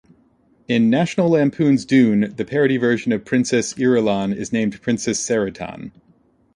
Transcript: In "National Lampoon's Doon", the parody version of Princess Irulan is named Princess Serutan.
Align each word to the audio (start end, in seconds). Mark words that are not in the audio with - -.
In 0.67 0.89
"National 0.89 1.29
Lampoon's 1.29 1.85
Doon", 1.85 2.33
the 2.35 2.43
parody 2.43 2.77
version 2.77 3.11
of 3.11 3.23
Princess 3.23 3.75
Irulan 3.75 4.35
is 4.35 4.51
named 4.51 4.81
Princess 4.81 5.23
Serutan. 5.23 5.91